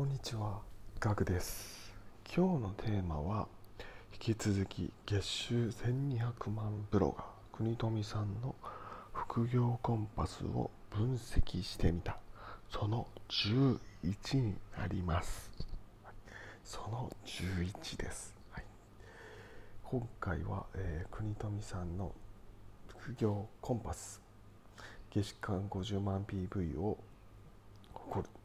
[0.00, 0.62] こんにちは、
[0.98, 1.92] ガクです。
[2.34, 3.46] 今日のテーマは
[4.14, 7.26] 引き続き月収1200万ブロガー
[7.58, 8.54] 国富さんの
[9.12, 12.16] 副業コンパスを分析してみた
[12.70, 13.76] その11
[14.38, 15.50] になります。
[16.64, 18.34] その11です。
[18.52, 18.64] はい
[19.84, 22.10] 今回は、えー国富さんの
[22.88, 24.22] 副業コンパス
[25.10, 26.96] 月間50万 PV を
[27.92, 28.39] 誇る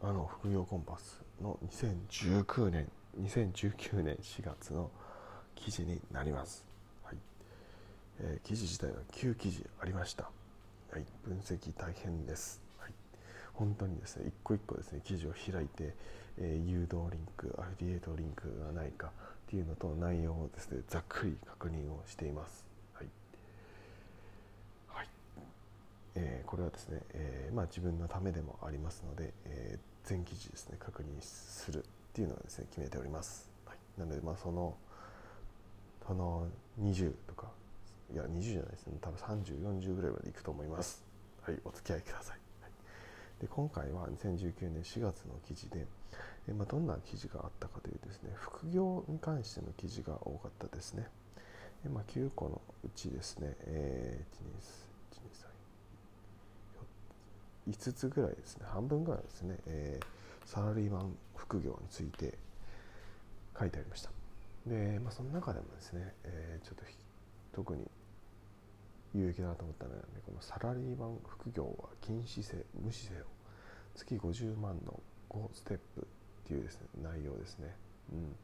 [0.00, 2.88] あの副業コンパスの2019年
[3.20, 4.90] 2019年4月の
[5.56, 6.64] 記事になります、
[7.02, 7.16] はい。
[8.20, 10.30] えー記事自体は9記事ありました、
[10.92, 12.92] はい、分析大変です、はい、
[13.54, 15.94] 本当にですね一個一個ですね記事を開いて、
[16.38, 19.10] えー誘導リンクアフィリエイトリンクがないかっ
[19.50, 23.06] ていうのと内容をですねざっくり確認をしています、はい
[24.86, 25.08] はい
[26.14, 34.74] えーこれはですね、えーまあ、自分のためでもありますので、えー全記事ですね確認するっていうのをですね決めております、はい、なのでまあその
[36.06, 36.46] その
[36.80, 37.48] 20とか
[38.10, 38.96] いや20じゃないですね。
[39.02, 41.04] 多分3040ぐらいまでいくと思います。
[41.42, 41.58] はい。
[41.66, 42.72] お付き合いください、はい、
[43.42, 45.86] で今回は2019年4月の記事で、
[46.48, 51.06] えーまあ、どんな記事があったかというとですね副業に関しての記事が多かったですね。
[51.84, 54.87] でまあ、9個のうちですね、えー、1 2 3
[57.68, 58.66] 5つぐらいですね。
[58.66, 60.06] 半分ぐらいですね、えー
[60.48, 62.32] サラリーマン副業について
[63.58, 64.10] 書いてありました。
[64.66, 66.84] で、まあ、その中でもですね、えーちょっと
[67.52, 67.86] 特に
[69.14, 73.24] 有益だなと思ったのは、ね、このサラリーマン副業は禁止せ無視せよ。
[73.94, 76.04] 月50万の5ステップっ
[76.46, 77.74] ていうですね内容ですね、
[78.12, 78.36] うん。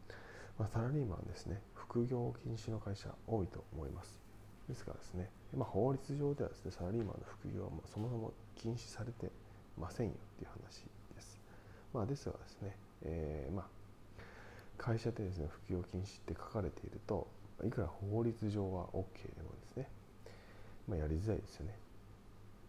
[0.59, 1.61] まあ、サラリーマンですね。
[1.75, 4.24] 副業禁止の会社多いと思います。
[4.69, 9.31] ですからですね、まあ、法律上ではですねサラリーマンの副業はもうそもそも禁止されて
[9.79, 10.85] ませんよっていう話
[11.15, 11.39] です。
[11.93, 13.65] まあ、ですがですね、えーまあ、
[14.79, 17.27] 会社でですね副業禁止って書かれていると
[17.65, 19.89] いくら法律上は OK でもですね、
[20.89, 21.75] まあ、やりづらいですよね。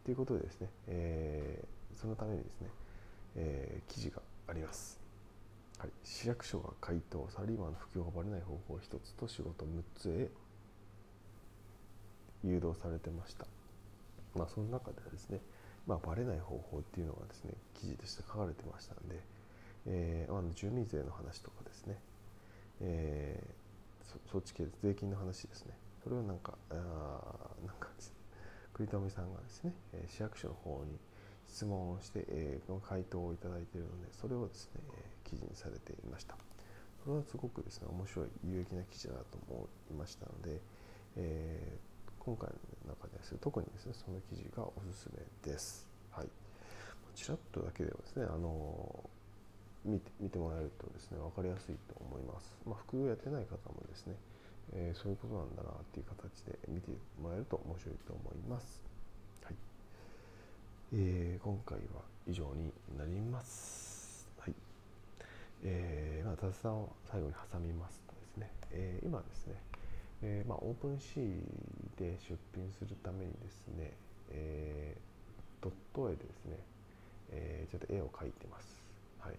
[0.04, 2.68] ということでですね、えーそのためにですね、
[3.38, 5.00] えー記事があります。
[5.78, 10.30] はい、市役所が回答サラリーマンの副業がバレない方法1つと仕事6つへ
[12.46, 13.46] 誘導されてました。
[14.36, 15.40] まあ、その中ではですね、
[15.88, 19.20] まあ、バレない方法っていうのがですね記事として書かれてましたので、
[19.88, 21.98] えーまあ、住民税の話とかですね、
[22.82, 23.66] えー
[24.32, 25.74] そっち系税金の話ですね
[26.04, 26.74] それをなんかあ
[27.66, 27.94] なんかね
[28.74, 29.74] 栗富さんがですね、
[30.10, 30.98] 市役所の方に
[31.48, 34.82] 質問をして、えー、回答をいただいているのでそれをですね、
[35.24, 36.36] 記事にされていました
[37.06, 40.60] それはすごくですね面白い有益な記事だなと思いましたので、
[41.16, 41.95] えー
[42.26, 45.22] 今回の中です特にですねその記事がおすすめ
[45.52, 45.88] です。
[46.10, 46.28] はい。
[47.14, 49.10] ちらっとだけではですね、あの
[49.86, 52.58] 見て見てもらえるとですね分かりやすいと思います。
[52.66, 54.16] まあ、副業やってない方もですね、
[54.74, 56.90] えーそういうことなんだなっていう形で見て
[57.22, 58.82] もらえると面白いと思います。
[59.44, 59.56] はい。
[60.94, 64.28] えー今回は以上になります。
[64.40, 64.54] はい。
[65.64, 69.62] えーまあ、雑談を最後に挟みますとですね、えー今ですね、
[70.26, 73.94] えーまあ、オープンシーで出品するためにですね、
[74.32, 75.00] えー
[75.62, 76.58] ドット絵でですね、
[77.32, 78.82] えーちょっと絵を描いてます。
[79.20, 79.36] はい。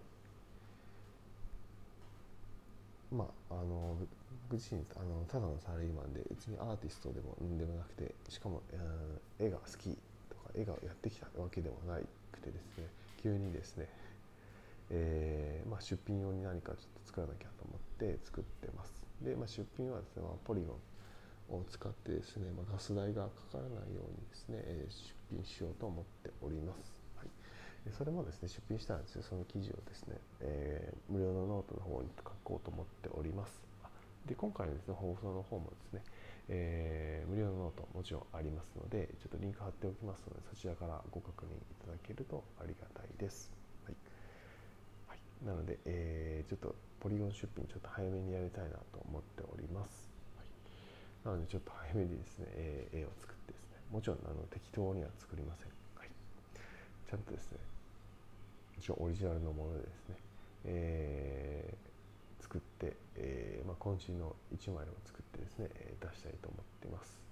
[3.11, 3.95] まあ、あの
[4.49, 9.89] 僕自身あのただのサラリーマンで別にアーティストでも何でもなくてしかも、えー絵が好き
[10.29, 11.99] とか絵がやってきたわけでもな
[12.31, 12.87] くてですね
[13.21, 13.87] 急にですね、
[14.89, 20.77] えーまあ、出品用に何かちょっと作らなきゃと思って作ってますで、まあ、出品はですね、ま、ポリゴ
[21.51, 27.27] ンを使ってですね、まあ、ガス代がかからないようにですね、え出品しようと思っております、はい、
[27.97, 33.61] それもですね出品したらですねその記事をですね、えー無料のノートの方に書こうと思っております。
[34.25, 36.01] で今回のですね放送の方もですね、
[36.49, 41.51] えー無料のノートもちろんありますのでちょっとリンク貼っておきますのでそちらからご確認い
[41.85, 43.51] ただけるとありがたいです、
[45.45, 50.47] なので、えーちょっと Polygon 出品ちょっと早めにやりたいなと思っております、はい、
[51.25, 53.77] なのでちょっと早めにですね、えー絵を作ってですね。
[53.91, 56.09] もちろんあの適当には作りません、はい、
[57.09, 57.59] ちゃんとですね
[58.77, 60.15] もちろんオリジナルのものでですね、
[60.65, 61.87] えー
[62.39, 67.26] 作って、えーまあ、今週の1枚を作ってですね、えー出したいと思っています。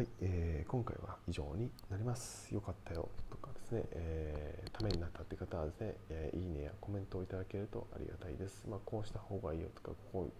[0.00, 2.54] はい、えー今回は以上になります。
[2.54, 8.64] よかったよとかですね、えーためになったって方はですね、えーいいねやコメントをいただけるとありがたいです。
[8.66, 10.30] まあ、こうした方がいいよとか、こ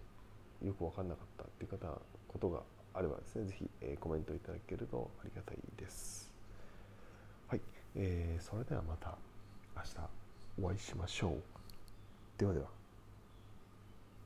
[0.62, 2.62] うよく分かんなかったっていう方、ことが
[2.94, 6.32] あればですね、ぜひ、えーコメントいただけるとありがたいです。
[7.46, 7.60] はい、
[7.96, 9.18] えーそれではまた。
[9.76, 9.88] 明日
[10.62, 11.34] お会いしましょう
[12.38, 12.79] ではでは